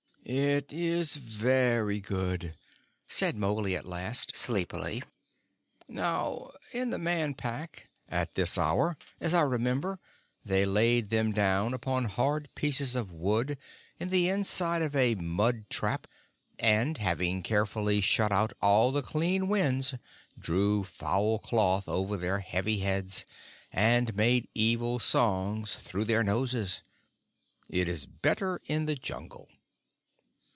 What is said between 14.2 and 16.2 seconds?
inside of a mud trap,